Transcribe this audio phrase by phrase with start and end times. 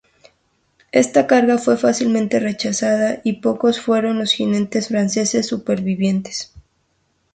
[0.91, 6.55] Esta carga fue fácilmente rechazada y pocos fueron los jinetes franceses supervivientes.